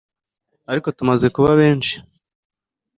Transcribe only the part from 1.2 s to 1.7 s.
kuba